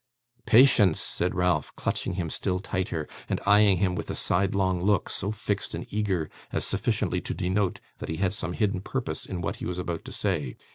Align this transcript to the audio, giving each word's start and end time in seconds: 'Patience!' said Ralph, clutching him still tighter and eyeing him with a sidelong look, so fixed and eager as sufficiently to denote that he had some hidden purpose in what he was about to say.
'Patience!' 0.47 0.99
said 0.99 1.35
Ralph, 1.35 1.75
clutching 1.75 2.13
him 2.15 2.31
still 2.31 2.59
tighter 2.59 3.07
and 3.29 3.39
eyeing 3.45 3.77
him 3.77 3.93
with 3.93 4.09
a 4.09 4.15
sidelong 4.15 4.81
look, 4.81 5.09
so 5.09 5.29
fixed 5.29 5.75
and 5.75 5.85
eager 5.91 6.27
as 6.51 6.65
sufficiently 6.65 7.21
to 7.21 7.35
denote 7.35 7.79
that 7.99 8.09
he 8.09 8.17
had 8.17 8.33
some 8.33 8.53
hidden 8.53 8.81
purpose 8.81 9.27
in 9.27 9.41
what 9.41 9.57
he 9.57 9.65
was 9.67 9.77
about 9.77 10.03
to 10.05 10.11
say. 10.11 10.55